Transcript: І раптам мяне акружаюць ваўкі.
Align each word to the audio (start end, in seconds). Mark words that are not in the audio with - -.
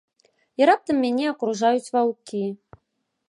І 0.61 0.67
раптам 0.69 0.97
мяне 1.03 1.25
акружаюць 1.33 1.91
ваўкі. 1.97 2.43